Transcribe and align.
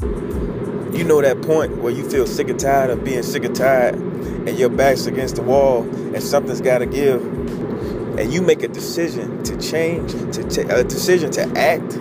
You 0.00 1.04
know 1.04 1.20
that 1.20 1.42
point 1.42 1.78
where 1.78 1.92
you 1.92 2.08
feel 2.08 2.26
sick 2.26 2.48
and 2.48 2.58
tired 2.58 2.90
of 2.90 3.04
being 3.04 3.22
sick 3.22 3.44
and 3.44 3.54
tired 3.54 3.94
and 3.94 4.58
your 4.58 4.68
back's 4.68 5.06
against 5.06 5.36
the 5.36 5.42
wall 5.42 5.82
and 6.14 6.22
something's 6.22 6.60
got 6.60 6.78
to 6.78 6.86
give 6.86 7.22
and 8.18 8.32
you 8.32 8.42
make 8.42 8.64
a 8.64 8.68
decision 8.68 9.42
to 9.44 9.56
change, 9.58 10.10
to 10.34 10.42
t- 10.48 10.62
a 10.62 10.82
decision 10.82 11.30
to 11.30 11.42
act, 11.56 11.98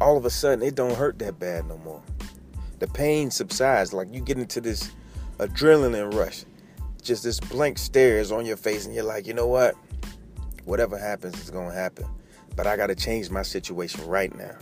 all 0.00 0.18
of 0.18 0.24
a 0.26 0.30
sudden 0.30 0.62
it 0.62 0.74
don't 0.74 0.94
hurt 0.94 1.18
that 1.18 1.38
bad 1.38 1.66
no 1.66 1.78
more. 1.78 2.02
The 2.78 2.86
pain 2.88 3.30
subsides, 3.30 3.94
like 3.94 4.12
you 4.12 4.20
get 4.20 4.38
into 4.38 4.60
this 4.60 4.90
adrenaline 5.38 6.12
rush. 6.14 6.44
Just 7.00 7.22
this 7.22 7.40
blank 7.40 7.78
stare 7.78 8.18
is 8.18 8.30
on 8.30 8.44
your 8.44 8.58
face, 8.58 8.84
and 8.84 8.94
you're 8.94 9.04
like, 9.04 9.26
you 9.26 9.32
know 9.32 9.46
what? 9.46 9.74
Whatever 10.64 10.98
happens 10.98 11.40
is 11.40 11.48
gonna 11.48 11.72
happen. 11.72 12.04
But 12.54 12.66
I 12.66 12.76
gotta 12.76 12.94
change 12.94 13.30
my 13.30 13.42
situation 13.42 14.06
right 14.06 14.34
now. 14.36 14.56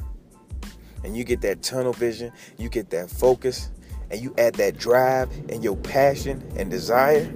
And 1.05 1.16
you 1.16 1.24
get 1.24 1.41
that 1.42 1.62
tunnel 1.62 1.92
vision, 1.92 2.32
you 2.59 2.68
get 2.68 2.91
that 2.91 3.10
focus, 3.10 3.70
and 4.10 4.20
you 4.20 4.34
add 4.38 4.54
that 4.54 4.78
drive 4.78 5.30
and 5.48 5.62
your 5.62 5.77
passion 5.77 6.42
and 6.56 6.70
desire, 6.70 7.32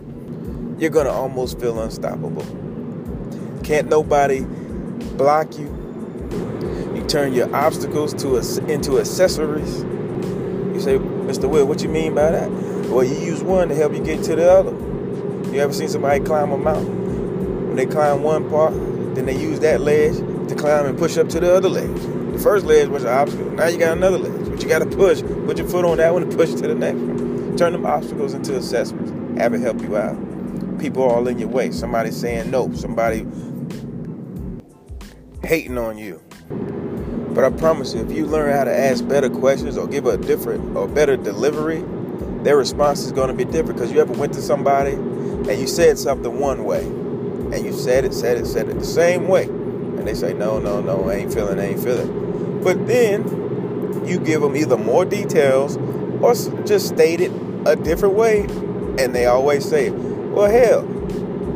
you're 0.79 0.91
gonna 0.91 1.11
almost 1.11 1.61
feel 1.61 1.81
unstoppable. 1.81 2.45
Can't 3.63 3.89
nobody 3.89 4.41
block 5.17 5.59
you. 5.59 5.67
You 6.95 7.05
turn 7.07 7.33
your 7.33 7.55
obstacles 7.55 8.15
to 8.15 8.37
into 8.71 8.99
accessories. 8.99 9.83
You 9.83 10.81
say, 10.81 10.99
Mr. 10.99 11.49
Will, 11.49 11.67
what 11.67 11.83
you 11.83 11.89
mean 11.89 12.15
by 12.15 12.31
that? 12.31 12.51
Well, 12.89 13.05
you 13.05 13.15
use 13.15 13.43
one 13.43 13.69
to 13.69 13.75
help 13.75 13.93
you 13.93 14.03
get 14.03 14.25
to 14.25 14.37
the 14.37 14.51
other. 14.51 14.73
You 15.53 15.61
ever 15.61 15.73
seen 15.73 15.89
somebody 15.89 16.25
climb 16.25 16.53
a 16.53 16.57
mountain? 16.57 17.69
When 17.69 17.77
they 17.77 17.87
climb 17.87 18.23
one 18.23 18.49
part, 18.49 18.73
then 19.15 19.27
they 19.27 19.37
use 19.37 19.61
that 19.61 19.81
ledge 19.81 20.17
to 20.49 20.55
climb 20.55 20.87
and 20.87 20.99
push 20.99 21.19
up 21.19 21.29
to 21.31 21.41
the 21.41 21.55
other 21.55 21.69
ledge. 21.69 22.20
First 22.43 22.65
ledge 22.65 22.89
was 22.89 23.05
an 23.05 23.11
obstacle. 23.11 23.51
Now 23.51 23.67
you 23.67 23.79
got 23.79 23.97
another 23.97 24.19
ledge, 24.19 24.49
but 24.49 24.63
you 24.63 24.69
got 24.69 24.79
to 24.79 24.87
push. 24.87 25.21
Put 25.21 25.59
your 25.59 25.69
foot 25.69 25.85
on 25.85 25.99
that 25.99 26.13
one 26.13 26.23
and 26.23 26.33
push 26.35 26.51
to 26.51 26.69
the 26.69 26.75
next 26.75 26.99
one. 26.99 27.57
Turn 27.57 27.73
them 27.73 27.85
obstacles 27.85 28.33
into 28.33 28.57
assessments. 28.57 29.11
Have 29.39 29.53
it 29.53 29.61
help 29.61 29.81
you 29.83 29.97
out. 29.97 30.17
People 30.79 31.03
all 31.03 31.29
in 31.29 31.39
your 31.39 31.49
way. 31.49 31.71
Somebody 31.71 32.11
saying 32.11 32.51
no. 32.51 32.73
Somebody 32.73 33.27
hating 35.45 35.77
on 35.77 35.99
you. 35.99 36.23
But 37.35 37.45
I 37.45 37.51
promise 37.51 37.95
you, 37.95 38.01
if 38.01 38.11
you 38.11 38.27
learn 38.27 38.57
how 38.57 38.65
to 38.65 38.77
ask 38.77 39.07
better 39.07 39.29
questions 39.29 39.77
or 39.77 39.87
give 39.87 40.07
a 40.07 40.17
different 40.17 40.77
or 40.77 40.89
better 40.89 41.17
delivery, 41.17 41.85
their 42.43 42.57
response 42.57 43.05
is 43.05 43.13
going 43.13 43.29
to 43.29 43.35
be 43.35 43.45
different. 43.45 43.75
Because 43.75 43.93
you 43.93 44.01
ever 44.01 44.15
went 44.15 44.33
to 44.33 44.43
somebody 44.43 44.93
and 44.93 45.59
you 45.59 45.67
said 45.67 45.99
something 45.99 46.39
one 46.41 46.65
way, 46.65 46.85
and 46.85 47.65
you 47.65 47.73
said 47.73 48.05
it, 48.05 48.15
said 48.15 48.39
it, 48.39 48.47
said 48.47 48.69
it 48.69 48.79
the 48.79 48.85
same 48.85 49.29
way, 49.29 49.45
and 49.45 50.07
they 50.07 50.15
say, 50.15 50.33
no, 50.33 50.59
no, 50.59 50.81
no, 50.81 51.09
I 51.11 51.15
ain't 51.15 51.35
feeling, 51.35 51.59
I 51.59 51.69
ain't 51.69 51.83
feeling. 51.83 52.30
But 52.63 52.87
then 52.87 54.05
you 54.07 54.19
give 54.19 54.43
them 54.43 54.57
either 54.57 54.77
more 54.77 55.05
details 55.05 55.77
or 56.21 56.35
just 56.65 56.89
state 56.89 57.21
it 57.21 57.33
a 57.67 57.77
different 57.77 58.15
way, 58.15 58.43
and 58.99 59.15
they 59.15 59.27
always 59.27 59.69
say, 59.69 59.91
well, 59.91 60.51
hell, 60.51 60.87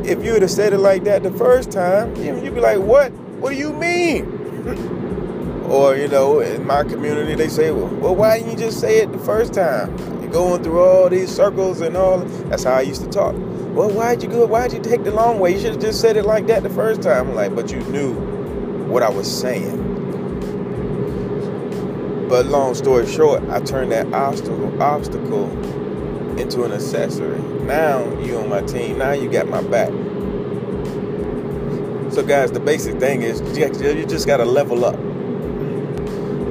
if 0.05 0.23
you 0.23 0.33
would 0.33 0.41
have 0.41 0.51
said 0.51 0.73
it 0.73 0.77
like 0.77 1.03
that 1.05 1.23
the 1.23 1.31
first 1.31 1.71
time, 1.71 2.15
you'd 2.15 2.55
be 2.55 2.61
like, 2.61 2.79
what? 2.79 3.11
What 3.39 3.51
do 3.51 3.55
you 3.55 3.73
mean? 3.73 4.25
or, 5.69 5.95
you 5.95 6.07
know, 6.07 6.39
in 6.39 6.65
my 6.65 6.83
community, 6.83 7.35
they 7.35 7.49
say, 7.49 7.71
well, 7.71 7.87
well, 7.87 8.15
why 8.15 8.37
didn't 8.37 8.51
you 8.51 8.57
just 8.57 8.79
say 8.79 8.99
it 8.99 9.11
the 9.11 9.19
first 9.19 9.53
time? 9.53 9.97
You're 10.21 10.31
going 10.31 10.63
through 10.63 10.79
all 10.79 11.09
these 11.09 11.33
circles 11.33 11.81
and 11.81 11.97
all. 11.97 12.19
That's 12.19 12.63
how 12.63 12.73
I 12.73 12.81
used 12.81 13.01
to 13.03 13.09
talk. 13.09 13.35
Well, 13.35 13.89
why'd 13.89 14.23
you 14.23 14.29
go? 14.29 14.45
Why'd 14.45 14.73
you 14.73 14.79
take 14.79 15.03
the 15.03 15.11
long 15.11 15.39
way? 15.39 15.53
You 15.53 15.59
should 15.59 15.73
have 15.73 15.81
just 15.81 16.01
said 16.01 16.17
it 16.17 16.23
like 16.25 16.47
that 16.47 16.63
the 16.63 16.69
first 16.69 17.01
time. 17.01 17.29
I'm 17.29 17.35
like, 17.35 17.55
but 17.55 17.71
you 17.71 17.79
knew 17.85 18.13
what 18.87 19.03
I 19.03 19.09
was 19.09 19.29
saying. 19.29 19.94
But 22.29 22.47
long 22.47 22.73
story 22.73 23.05
short, 23.07 23.43
I 23.49 23.59
turned 23.61 23.91
that 23.91 24.11
obstacle 24.13 24.81
obstacle 24.81 25.49
into 26.39 26.63
an 26.63 26.71
accessory. 26.71 27.39
Now 27.63 28.03
you 28.19 28.37
on 28.37 28.49
my 28.49 28.61
team. 28.61 28.97
Now 28.97 29.11
you 29.11 29.29
got 29.29 29.47
my 29.47 29.61
back. 29.61 29.89
So, 32.11 32.23
guys, 32.25 32.51
the 32.51 32.59
basic 32.59 32.99
thing 32.99 33.23
is 33.23 33.41
you 33.57 34.05
just 34.05 34.25
got 34.25 34.37
to 34.37 34.45
level 34.45 34.85
up. 34.85 34.95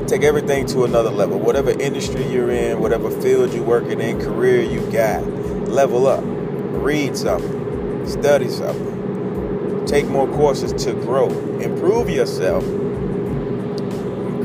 Take 0.06 0.22
everything 0.22 0.66
to 0.66 0.84
another 0.84 1.10
level. 1.10 1.38
Whatever 1.38 1.70
industry 1.70 2.26
you're 2.26 2.50
in, 2.50 2.80
whatever 2.80 3.10
field 3.10 3.54
you're 3.54 3.64
working 3.64 4.00
in, 4.00 4.20
career 4.20 4.60
you 4.62 4.80
got, 4.92 5.24
level 5.68 6.06
up. 6.06 6.22
Read 6.22 7.16
something, 7.16 8.06
study 8.06 8.50
something, 8.50 9.86
take 9.86 10.06
more 10.06 10.28
courses 10.28 10.72
to 10.84 10.92
grow, 10.92 11.30
improve 11.60 12.10
yourself, 12.10 12.62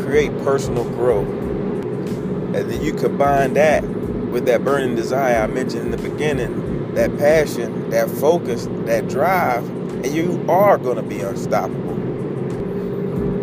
create 0.09 0.31
personal 0.43 0.83
growth. 0.91 1.27
And 1.27 2.55
then 2.55 2.81
you 2.81 2.93
combine 2.93 3.53
that 3.53 3.83
with 3.83 4.45
that 4.47 4.63
burning 4.63 4.95
desire 4.95 5.43
I 5.43 5.47
mentioned 5.47 5.81
in 5.81 5.91
the 5.91 6.09
beginning, 6.09 6.93
that 6.95 7.15
passion, 7.17 7.91
that 7.91 8.09
focus, 8.09 8.67
that 8.85 9.07
drive 9.07 9.63
and 10.03 10.15
you 10.15 10.45
are 10.47 10.77
going 10.77 10.95
to 10.95 11.03
be 11.03 11.19
unstoppable. 11.19 11.91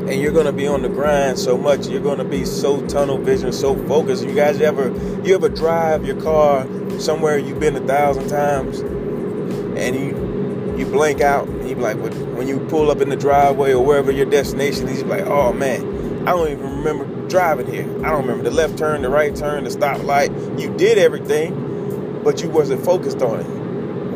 And 0.08 0.20
you're 0.20 0.32
going 0.32 0.46
to 0.46 0.52
be 0.52 0.66
on 0.66 0.82
the 0.82 0.88
grind 0.88 1.38
so 1.38 1.58
much. 1.58 1.86
You're 1.86 2.00
going 2.00 2.18
to 2.18 2.24
be 2.24 2.44
so 2.44 2.86
tunnel 2.86 3.18
vision, 3.18 3.52
so 3.52 3.76
focused. 3.86 4.24
You 4.24 4.34
guys 4.34 4.60
ever 4.60 4.88
you 5.24 5.34
ever 5.34 5.48
drive 5.48 6.06
your 6.06 6.20
car 6.20 6.66
somewhere 6.98 7.36
you've 7.38 7.60
been 7.60 7.76
a 7.76 7.86
thousand 7.86 8.28
times, 8.28 8.78
and 8.80 9.96
you 9.96 10.76
you 10.78 10.86
blank 10.86 11.20
out, 11.20 11.48
and 11.48 11.68
you 11.68 11.74
be 11.74 11.82
like, 11.82 11.96
when 11.98 12.46
you 12.46 12.60
pull 12.68 12.90
up 12.90 13.00
in 13.00 13.08
the 13.08 13.16
driveway 13.16 13.72
or 13.72 13.84
wherever 13.84 14.12
your 14.12 14.26
destination 14.26 14.88
is, 14.88 15.00
you 15.00 15.06
like, 15.06 15.26
oh 15.26 15.52
man, 15.52 15.95
I 16.26 16.30
don't 16.30 16.48
even 16.48 16.78
remember 16.78 17.28
driving 17.28 17.72
here. 17.72 17.84
I 18.04 18.10
don't 18.10 18.22
remember 18.22 18.42
the 18.42 18.50
left 18.50 18.76
turn, 18.76 19.02
the 19.02 19.08
right 19.08 19.32
turn, 19.32 19.62
the 19.62 19.70
stoplight. 19.70 20.60
You 20.60 20.76
did 20.76 20.98
everything, 20.98 22.20
but 22.24 22.42
you 22.42 22.50
wasn't 22.50 22.84
focused 22.84 23.22
on 23.22 23.38
it. 23.38 23.44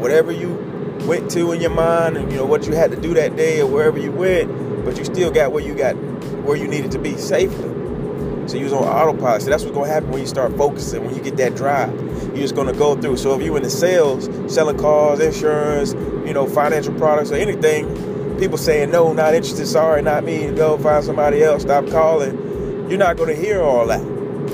Whatever 0.01 0.33
you 0.33 0.49
went 1.07 1.31
to 1.31 1.53
in 1.53 1.61
your 1.61 1.71
mind 1.71 2.17
and 2.17 2.29
you 2.33 2.37
know 2.37 2.47
what 2.47 2.67
you 2.67 2.73
had 2.73 2.91
to 2.91 2.97
do 2.97 3.15
that 3.15 3.37
day 3.37 3.61
or 3.61 3.69
wherever 3.69 3.97
you 3.97 4.11
went, 4.11 4.85
but 4.85 4.99
you 4.99 5.05
still 5.05 5.31
got 5.31 5.53
where 5.53 5.63
you 5.63 5.73
got 5.73 5.93
where 6.43 6.57
you 6.57 6.67
needed 6.67 6.91
to 6.91 6.99
be 6.99 7.17
safely. 7.17 7.69
So 8.49 8.57
you 8.57 8.65
was 8.65 8.73
on 8.73 8.83
autopilot. 8.83 9.43
So 9.43 9.51
that's 9.51 9.63
what's 9.63 9.77
gonna 9.77 9.89
happen 9.89 10.11
when 10.11 10.21
you 10.21 10.27
start 10.27 10.57
focusing, 10.57 11.05
when 11.05 11.15
you 11.15 11.23
get 11.23 11.37
that 11.37 11.55
drive. 11.55 11.95
You're 12.31 12.39
just 12.39 12.57
gonna 12.57 12.73
go 12.73 13.01
through. 13.01 13.19
So 13.19 13.39
if 13.39 13.47
you're 13.47 13.57
in 13.57 13.63
the 13.63 13.71
sales, 13.71 14.29
selling 14.53 14.79
cars, 14.79 15.21
insurance, 15.21 15.93
you 16.27 16.35
know, 16.35 16.49
financial 16.49 16.93
products 16.95 17.31
or 17.31 17.37
anything, 17.37 17.87
people 18.41 18.57
saying 18.57 18.91
no, 18.91 19.13
not 19.13 19.35
interested, 19.35 19.67
sorry, 19.67 20.01
not 20.01 20.25
me, 20.25 20.51
go 20.53 20.79
find 20.79 21.05
somebody 21.05 21.43
else, 21.43 21.63
stop 21.63 21.87
calling. 21.89 22.89
You're 22.89 22.99
not 22.99 23.19
gonna 23.19 23.35
hear 23.35 23.61
all 23.61 23.87
that. 23.87 24.01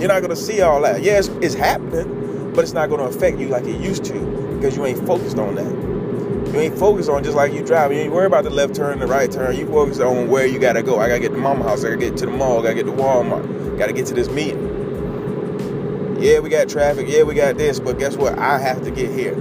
You're 0.00 0.08
not 0.08 0.20
gonna 0.22 0.36
see 0.36 0.60
all 0.60 0.82
that. 0.82 1.02
Yes, 1.02 1.28
it's 1.40 1.54
happening, 1.54 2.52
but 2.52 2.64
it's 2.64 2.72
not 2.72 2.90
gonna 2.90 3.04
affect 3.04 3.38
you 3.38 3.46
like 3.46 3.64
it 3.64 3.80
used 3.80 4.04
to 4.06 4.14
because 4.56 4.76
you 4.76 4.84
ain't 4.84 5.06
focused 5.06 5.38
on 5.38 5.54
that. 5.54 6.52
You 6.52 6.60
ain't 6.60 6.76
focused 6.76 7.08
on 7.08 7.22
just 7.22 7.36
like 7.36 7.52
you 7.52 7.64
drive. 7.64 7.92
You 7.92 7.98
ain't 8.00 8.12
worry 8.12 8.26
about 8.26 8.42
the 8.42 8.50
left 8.50 8.74
turn, 8.74 8.98
the 8.98 9.06
right 9.06 9.30
turn. 9.30 9.56
You 9.56 9.66
focus 9.66 10.00
on 10.00 10.28
where 10.28 10.46
you 10.46 10.58
gotta 10.58 10.82
go. 10.82 10.98
I 10.98 11.06
gotta 11.08 11.20
get 11.20 11.32
to 11.32 11.38
mama 11.38 11.62
house. 11.62 11.84
I 11.84 11.90
gotta 11.90 11.96
get 11.96 12.16
to 12.18 12.26
the 12.26 12.32
mall. 12.32 12.58
I 12.58 12.62
gotta 12.62 12.74
get 12.74 12.86
to 12.86 12.92
Walmart. 12.92 13.78
Gotta 13.78 13.92
get 13.92 14.06
to 14.06 14.14
this 14.14 14.28
meeting. 14.28 16.16
Yeah, 16.18 16.40
we 16.40 16.48
got 16.48 16.68
traffic. 16.68 17.06
Yeah, 17.08 17.22
we 17.22 17.34
got 17.34 17.56
this. 17.56 17.78
But 17.78 17.98
guess 17.98 18.16
what? 18.16 18.36
I 18.38 18.58
have 18.58 18.82
to 18.82 18.90
get 18.90 19.12
here. 19.12 19.34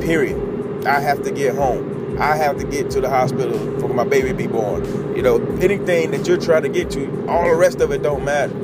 Period. 0.00 0.86
I 0.86 1.00
have 1.00 1.22
to 1.24 1.32
get 1.32 1.56
home. 1.56 1.97
I 2.20 2.36
have 2.36 2.58
to 2.58 2.64
get 2.64 2.90
to 2.90 3.00
the 3.00 3.08
hospital 3.08 3.58
for 3.80 3.88
my 3.88 4.04
baby 4.04 4.28
to 4.28 4.34
be 4.34 4.46
born. 4.46 4.84
You 5.16 5.22
know, 5.22 5.36
anything 5.60 6.10
that 6.10 6.26
you're 6.26 6.36
trying 6.36 6.62
to 6.62 6.68
get 6.68 6.90
to, 6.90 7.26
all 7.28 7.48
the 7.48 7.54
rest 7.54 7.80
of 7.80 7.90
it 7.92 8.02
don't 8.02 8.24
matter. 8.24 8.54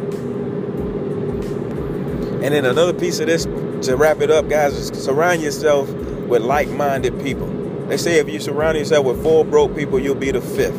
And 2.44 2.52
then 2.52 2.64
another 2.64 2.92
piece 2.92 3.20
of 3.20 3.26
this 3.26 3.44
to 3.86 3.96
wrap 3.96 4.20
it 4.20 4.30
up, 4.30 4.48
guys, 4.48 4.74
is 4.74 4.88
surround 5.02 5.40
yourself 5.40 5.88
with 5.90 6.42
like-minded 6.42 7.22
people. 7.22 7.46
They 7.86 7.96
say 7.96 8.18
if 8.18 8.28
you 8.28 8.40
surround 8.40 8.76
yourself 8.76 9.06
with 9.06 9.22
four 9.22 9.44
broke 9.44 9.76
people, 9.76 9.98
you'll 9.98 10.14
be 10.14 10.30
the 10.30 10.40
fifth. 10.40 10.78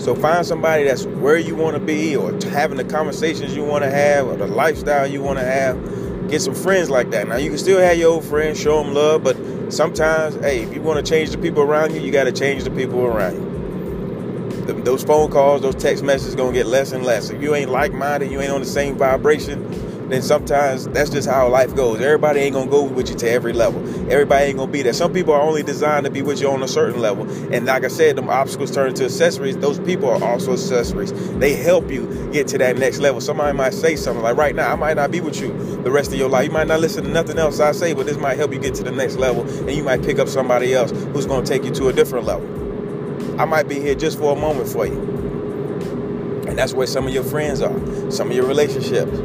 So 0.00 0.14
find 0.14 0.44
somebody 0.44 0.84
that's 0.84 1.04
where 1.06 1.38
you 1.38 1.54
want 1.54 1.76
to 1.76 1.80
be 1.80 2.16
or 2.16 2.32
having 2.50 2.76
the 2.76 2.84
conversations 2.84 3.54
you 3.54 3.64
want 3.64 3.84
to 3.84 3.90
have 3.90 4.26
or 4.26 4.36
the 4.36 4.46
lifestyle 4.46 5.06
you 5.06 5.22
want 5.22 5.38
to 5.38 5.44
have. 5.44 6.28
Get 6.28 6.42
some 6.42 6.54
friends 6.54 6.90
like 6.90 7.10
that. 7.10 7.28
Now 7.28 7.36
you 7.36 7.50
can 7.50 7.58
still 7.58 7.78
have 7.78 7.96
your 7.96 8.12
old 8.12 8.24
friends, 8.24 8.58
show 8.60 8.82
them 8.82 8.94
love, 8.94 9.22
but 9.22 9.36
sometimes, 9.74 10.36
hey, 10.36 10.62
if 10.62 10.72
you 10.72 10.80
want 10.80 11.04
to 11.04 11.10
change 11.10 11.30
the 11.30 11.38
people 11.38 11.62
around 11.62 11.94
you, 11.94 12.00
you 12.00 12.12
got 12.12 12.24
to 12.24 12.32
change 12.32 12.64
the 12.64 12.70
people 12.70 13.04
around 13.04 13.34
you. 13.34 14.82
those 14.82 15.02
phone 15.02 15.30
calls, 15.30 15.62
those 15.62 15.74
text 15.74 16.02
messages 16.04 16.34
gonna 16.34 16.52
get 16.52 16.66
less 16.66 16.92
and 16.92 17.04
less. 17.04 17.30
If 17.30 17.42
you 17.42 17.54
ain't 17.54 17.70
like-minded, 17.70 18.30
you 18.30 18.40
ain't 18.40 18.52
on 18.52 18.60
the 18.60 18.66
same 18.66 18.96
vibration, 18.96 19.62
then 20.10 20.22
sometimes 20.22 20.86
that's 20.88 21.10
just 21.10 21.28
how 21.28 21.48
life 21.48 21.74
goes. 21.74 22.00
Everybody 22.00 22.40
ain't 22.40 22.54
gonna 22.54 22.70
go 22.70 22.84
with 22.84 23.08
you 23.08 23.16
to 23.16 23.30
every 23.30 23.52
level. 23.52 23.80
Everybody 24.10 24.46
ain't 24.46 24.58
gonna 24.58 24.70
be 24.70 24.82
there. 24.82 24.92
Some 24.92 25.12
people 25.12 25.32
are 25.32 25.40
only 25.40 25.62
designed 25.62 26.04
to 26.04 26.10
be 26.10 26.22
with 26.22 26.40
you 26.40 26.50
on 26.50 26.62
a 26.62 26.68
certain 26.68 27.00
level. 27.00 27.28
And 27.52 27.66
like 27.66 27.84
I 27.84 27.88
said, 27.88 28.16
them 28.16 28.28
obstacles 28.28 28.70
turn 28.70 28.88
into 28.88 29.04
accessories. 29.04 29.56
Those 29.56 29.78
people 29.78 30.10
are 30.10 30.22
also 30.22 30.52
accessories. 30.52 31.12
They 31.38 31.54
help 31.54 31.90
you 31.90 32.30
get 32.32 32.48
to 32.48 32.58
that 32.58 32.76
next 32.76 32.98
level. 32.98 33.20
Somebody 33.20 33.56
might 33.56 33.74
say 33.74 33.96
something 33.96 34.22
like 34.22 34.36
right 34.36 34.54
now, 34.54 34.72
I 34.72 34.76
might 34.76 34.96
not 34.96 35.10
be 35.10 35.20
with 35.20 35.40
you 35.40 35.52
the 35.82 35.90
rest 35.90 36.12
of 36.12 36.18
your 36.18 36.28
life. 36.28 36.46
You 36.46 36.52
might 36.52 36.68
not 36.68 36.80
listen 36.80 37.04
to 37.04 37.10
nothing 37.10 37.38
else 37.38 37.60
I 37.60 37.72
say, 37.72 37.94
but 37.94 38.06
this 38.06 38.18
might 38.18 38.36
help 38.36 38.52
you 38.52 38.58
get 38.58 38.74
to 38.76 38.82
the 38.82 38.92
next 38.92 39.16
level. 39.16 39.42
And 39.60 39.72
you 39.72 39.82
might 39.82 40.02
pick 40.02 40.18
up 40.18 40.28
somebody 40.28 40.74
else 40.74 40.90
who's 40.90 41.26
gonna 41.26 41.46
take 41.46 41.64
you 41.64 41.70
to 41.72 41.88
a 41.88 41.92
different 41.92 42.26
level. 42.26 43.40
I 43.40 43.46
might 43.46 43.68
be 43.68 43.80
here 43.80 43.94
just 43.94 44.18
for 44.18 44.36
a 44.36 44.40
moment 44.40 44.68
for 44.68 44.86
you. 44.86 45.00
And 46.46 46.58
that's 46.58 46.74
where 46.74 46.86
some 46.86 47.06
of 47.06 47.14
your 47.14 47.24
friends 47.24 47.60
are, 47.62 48.10
some 48.10 48.30
of 48.30 48.36
your 48.36 48.46
relationships. 48.46 49.18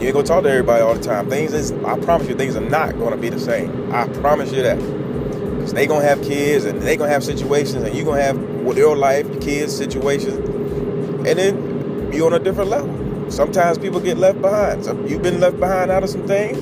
You 0.00 0.06
ain't 0.06 0.14
gonna 0.14 0.26
talk 0.26 0.44
to 0.44 0.50
everybody 0.50 0.82
all 0.82 0.94
the 0.94 1.02
time. 1.02 1.28
Things 1.28 1.52
is, 1.52 1.72
I 1.84 1.98
promise 1.98 2.26
you, 2.26 2.34
things 2.34 2.56
are 2.56 2.62
not 2.62 2.98
gonna 2.98 3.18
be 3.18 3.28
the 3.28 3.38
same. 3.38 3.92
I 3.92 4.08
promise 4.08 4.50
you 4.50 4.62
that. 4.62 4.78
Cause 4.78 5.74
they 5.74 5.86
gonna 5.86 6.06
have 6.06 6.22
kids 6.22 6.64
and 6.64 6.80
they 6.80 6.96
gonna 6.96 7.10
have 7.10 7.22
situations, 7.22 7.84
and 7.84 7.94
you 7.94 8.02
gonna 8.02 8.22
have 8.22 8.38
with 8.38 8.78
your 8.78 8.96
life, 8.96 9.26
your 9.26 9.42
kids, 9.42 9.76
situations, 9.76 10.38
and 11.28 11.38
then 11.38 12.12
you 12.14 12.24
on 12.24 12.32
a 12.32 12.38
different 12.38 12.70
level. 12.70 13.30
Sometimes 13.30 13.76
people 13.76 14.00
get 14.00 14.16
left 14.16 14.40
behind. 14.40 14.86
So 14.86 14.98
you've 15.04 15.20
been 15.20 15.38
left 15.38 15.60
behind 15.60 15.90
out 15.90 16.02
of 16.02 16.08
some 16.08 16.26
things, 16.26 16.56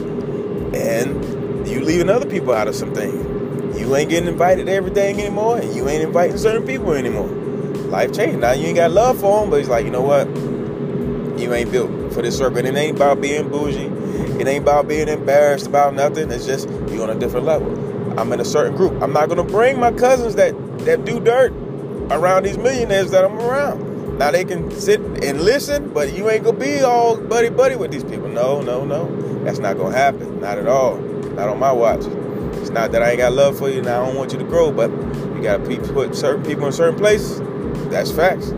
and 0.75 1.69
you 1.69 1.79
leaving 1.79 2.09
other 2.11 2.27
people 2.27 2.53
out 2.53 2.67
of 2.67 2.75
some 2.75 2.93
things. 2.93 3.79
You 3.79 3.95
ain't 3.95 4.11
getting 4.11 4.29
invited 4.29 4.67
to 4.67 4.73
everything 4.73 5.21
anymore, 5.21 5.59
and 5.59 5.77
you 5.77 5.89
ain't 5.89 6.03
inviting 6.03 6.39
certain 6.39 6.67
people 6.67 6.93
anymore. 6.93 7.29
Life 7.29 8.13
changed. 8.15 8.41
Now 8.41 8.51
you 8.51 8.67
ain't 8.67 8.79
got 8.79 8.91
love 8.91 9.21
for 9.21 9.43
them, 9.43 9.51
but 9.51 9.61
it's 9.61 9.69
like, 9.69 9.85
you 9.85 9.93
know 9.93 10.03
what? 10.03 10.27
You 11.41 11.55
ain't 11.55 11.71
built 11.71 11.98
for 12.11 12.23
this 12.23 12.37
circle. 12.37 12.59
And 12.59 12.69
it 12.69 12.77
ain't 12.77 12.97
about 12.97 13.21
being 13.21 13.49
bougie. 13.49 13.87
It 14.41 14.47
ain't 14.47 14.63
about 14.63 14.89
being 14.89 15.09
embarrassed 15.09 15.67
about 15.67 15.95
nothing. 15.95 16.31
It's 16.31 16.47
just 16.47 16.69
you're 16.91 17.03
on 17.03 17.11
a 17.11 17.19
different 17.19 17.47
level. 17.47 18.19
I'm 18.19 18.33
in 18.33 18.41
a 18.41 18.45
certain 18.45 18.77
group. 18.77 19.01
I'm 19.03 19.13
not 19.13 19.29
gonna 19.29 19.45
bring 19.45 19.79
my 19.79 19.93
cousins 19.93 20.35
that 20.37 20.55
that 20.85 21.05
do 21.05 21.21
dirt 21.21 21.53
around 22.11 22.45
these 22.45 22.59
millionaires 22.59 23.11
that 23.11 23.25
I'm 23.25 23.39
around. 23.39 24.19
Now 24.19 24.31
they 24.31 24.45
can 24.45 24.71
sit 24.73 25.01
and 25.01 25.41
listen, 25.41 25.93
but 25.93 26.13
you 26.13 26.29
ain't 26.29 26.45
gonna 26.45 26.59
be 26.59 26.81
all 26.81 27.17
buddy 27.17 27.51
buddy 27.51 27.77
with 27.77 27.91
these 27.93 28.05
people. 28.05 28.29
No, 28.29 28.61
no, 28.61 28.85
no. 28.85 29.45
That's 29.45 29.59
not 29.59 29.77
gonna 29.77 29.97
happen. 29.97 30.41
Not 30.41 30.59
at 30.59 30.67
all. 30.67 30.97
Not 30.99 31.49
on 31.49 31.59
my 31.59 31.73
watch. 31.73 32.05
It's 32.61 32.71
not 32.71 32.91
that 32.93 33.03
I 33.03 33.11
ain't 33.11 33.19
got 33.19 33.33
love 33.33 33.57
for 33.59 33.69
you 33.69 33.79
and 33.79 33.87
I 33.87 34.05
don't 34.05 34.17
want 34.17 34.33
you 34.33 34.39
to 34.39 34.45
grow, 34.45 34.73
but 34.73 34.91
you 34.91 35.43
gotta 35.43 35.63
put 35.93 36.17
certain 36.17 36.45
people 36.45 36.67
in 36.67 36.73
certain 36.73 36.99
places. 36.99 37.41
That's 37.91 38.11
facts. 38.11 38.51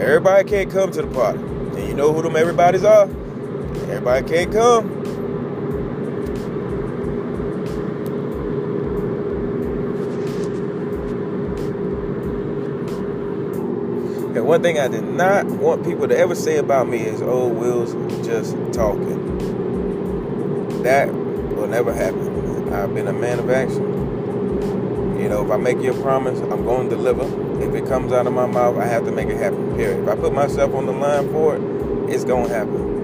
Everybody 0.00 0.48
can't 0.48 0.70
come 0.70 0.90
to 0.92 1.02
the 1.02 1.08
party. 1.08 1.38
And 1.76 1.86
you 1.86 1.94
know 1.94 2.12
who 2.12 2.22
them 2.22 2.36
everybody's 2.36 2.84
are? 2.84 3.04
Everybody 3.04 4.26
can't 4.26 4.52
come. 4.52 4.96
And 14.36 14.46
one 14.46 14.62
thing 14.62 14.78
I 14.78 14.88
did 14.88 15.04
not 15.04 15.46
want 15.46 15.84
people 15.84 16.08
to 16.08 16.16
ever 16.16 16.34
say 16.34 16.58
about 16.58 16.88
me 16.88 16.98
is, 16.98 17.22
oh, 17.22 17.48
Will's 17.48 17.94
just 18.26 18.56
talking. 18.72 19.24
That 20.82 21.12
will 21.12 21.66
never 21.66 21.92
happen. 21.92 22.72
I've 22.72 22.94
been 22.94 23.08
a 23.08 23.12
man 23.12 23.38
of 23.38 23.48
action. 23.48 23.82
You 25.20 25.28
know, 25.28 25.44
if 25.44 25.50
I 25.50 25.56
make 25.56 25.80
you 25.80 25.92
a 25.92 26.02
promise, 26.02 26.38
I'm 26.40 26.64
going 26.64 26.90
to 26.90 26.96
deliver. 26.96 27.45
Comes 27.88 28.12
out 28.12 28.26
of 28.26 28.32
my 28.32 28.46
mouth, 28.46 28.76
I 28.78 28.86
have 28.86 29.04
to 29.04 29.12
make 29.12 29.28
it 29.28 29.36
happen, 29.36 29.76
period. 29.76 30.02
If 30.02 30.08
I 30.08 30.16
put 30.16 30.32
myself 30.32 30.74
on 30.74 30.86
the 30.86 30.92
line 30.92 31.30
for 31.30 31.54
it, 31.54 31.62
it's 32.12 32.24
to 32.24 32.48
happen. 32.48 32.96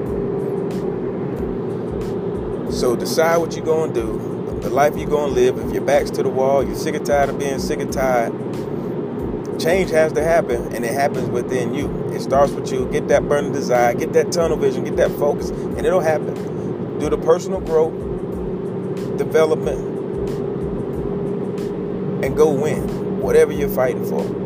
So 2.73 2.96
decide 2.96 3.37
what 3.37 3.55
you're 3.55 3.64
to 3.94 4.00
do, 4.00 4.58
the 4.61 4.70
life 4.70 4.96
you're 4.96 5.08
to 5.31 5.34
live. 5.34 5.56
If 5.58 5.73
your 5.73 5.82
back's 5.82 6.11
to 6.12 6.25
the 6.25 6.29
wall, 6.29 6.64
you're 6.64 6.75
sick 6.75 6.96
and 6.96 7.06
tired 7.06 7.29
of 7.29 7.38
being 7.38 7.61
sick 7.61 7.79
and 7.79 7.93
tired, 7.93 8.32
change 9.61 9.90
has 9.90 10.12
to 10.14 10.23
happen, 10.25 10.75
and 10.75 10.84
it 10.84 10.93
happens 10.93 11.29
within 11.29 11.75
you. 11.75 11.88
It 12.12 12.20
starts 12.20 12.50
with 12.50 12.73
you. 12.73 12.87
Get 12.90 13.06
that 13.06 13.29
burning 13.29 13.52
desire, 13.52 13.94
get 13.94 14.12
that 14.14 14.32
tunnel 14.32 14.56
vision, 14.56 14.82
get 14.82 14.96
that 14.96 15.12
focus, 15.12 15.50
and 15.50 15.87
it'll 15.87 16.00
happen. 16.00 16.34
Do 16.99 17.08
the 17.08 17.19
personal 17.19 17.61
growth, 17.61 17.94
development, 19.17 19.79
and 22.25 22.37
go 22.37 22.50
win 22.50 23.20
whatever 23.20 23.52
you're 23.52 23.69
fighting 23.69 24.05
for. 24.05 24.42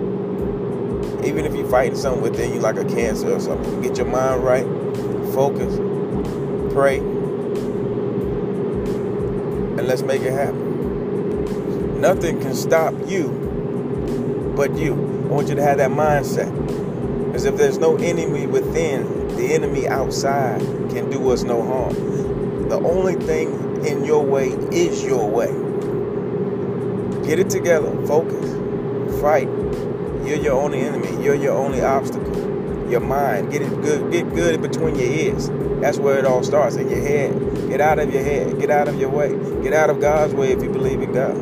Even 1.26 1.44
if 1.44 1.54
you're 1.54 1.68
fighting 1.68 1.96
something 1.96 2.22
within 2.22 2.54
you 2.54 2.60
like 2.60 2.76
a 2.76 2.84
cancer 2.84 3.32
or 3.34 3.40
something, 3.40 3.82
get 3.82 3.96
your 3.96 4.06
mind 4.06 4.44
right, 4.44 4.64
focus, 5.34 5.74
pray, 6.72 6.98
and 9.78 9.86
let's 9.88 10.02
make 10.02 10.22
it 10.22 10.32
happen. 10.32 12.00
Nothing 12.00 12.40
can 12.40 12.54
stop 12.54 12.94
you 13.08 14.54
but 14.56 14.76
you. 14.78 14.94
I 14.94 15.28
want 15.28 15.48
you 15.48 15.56
to 15.56 15.62
have 15.62 15.78
that 15.78 15.90
mindset. 15.90 17.34
As 17.34 17.44
if 17.44 17.56
there's 17.56 17.78
no 17.78 17.96
enemy 17.96 18.46
within, 18.46 19.36
the 19.36 19.52
enemy 19.52 19.88
outside 19.88 20.60
can 20.90 21.10
do 21.10 21.30
us 21.30 21.42
no 21.42 21.62
harm. 21.62 22.68
The 22.68 22.76
only 22.76 23.16
thing 23.16 23.84
in 23.84 24.04
your 24.04 24.24
way 24.24 24.48
is 24.70 25.04
your 25.04 25.28
way. 25.28 25.52
Get 27.26 27.38
it 27.40 27.50
together, 27.50 27.90
focus, 28.06 29.20
fight. 29.20 29.48
You're 30.26 30.38
your 30.38 30.60
only 30.60 30.80
enemy. 30.80 31.22
You're 31.22 31.36
your 31.36 31.56
only 31.56 31.80
obstacle. 31.82 32.90
Your 32.90 32.98
mind. 32.98 33.52
Get 33.52 33.62
it 33.62 33.70
good. 33.80 34.10
Get 34.10 34.28
good 34.34 34.60
between 34.60 34.96
your 34.96 35.08
ears. 35.08 35.48
That's 35.80 35.98
where 35.98 36.18
it 36.18 36.24
all 36.24 36.42
starts. 36.42 36.74
In 36.74 36.90
your 36.90 37.00
head. 37.00 37.68
Get 37.68 37.80
out 37.80 38.00
of 38.00 38.12
your 38.12 38.24
head. 38.24 38.58
Get 38.58 38.68
out 38.68 38.88
of 38.88 38.98
your 38.98 39.08
way. 39.08 39.36
Get 39.62 39.72
out 39.72 39.88
of 39.88 40.00
God's 40.00 40.34
way 40.34 40.50
if 40.50 40.60
you 40.60 40.68
believe 40.68 41.00
in 41.00 41.12
God. 41.12 41.36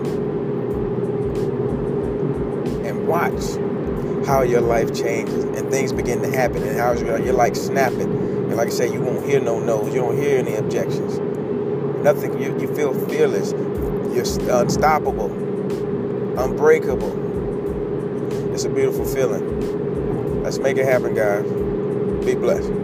And 2.85 3.09
watch 3.09 3.57
how 4.27 4.43
your 4.43 4.61
life 4.61 4.95
changes 4.95 5.45
and 5.45 5.71
things 5.71 5.93
begin 5.93 6.21
to 6.21 6.31
happen 6.31 6.63
and 6.63 6.79
how 6.79 6.93
you're 6.93 7.33
like 7.33 7.57
snapping. 7.57 8.03
And 8.03 8.57
like 8.57 8.69
I 8.69 8.71
said, 8.71 8.93
you 8.93 9.01
won't 9.01 9.25
hear 9.25 9.41
no 9.41 9.61
no's. 9.61 9.95
You 9.95 10.03
don't 10.03 10.19
hear 10.19 10.39
any 10.39 10.57
objections. 10.57 11.19
Nothing. 12.05 12.39
You, 12.39 12.59
you 12.61 12.75
feel 12.75 12.93
fearless. 13.09 13.53
You're 14.13 14.61
unstoppable. 14.61 15.33
Unbreakable 16.39 17.24
it's 18.55 18.65
a 18.65 18.69
beautiful 18.69 19.05
feeling. 19.05 20.43
Let's 20.45 20.59
make 20.59 20.77
it 20.77 20.85
happen, 20.85 21.13
guys. 21.13 21.45
Be 22.25 22.37
blessed. 22.37 22.84